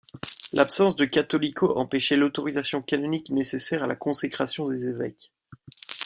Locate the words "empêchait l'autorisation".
1.77-2.81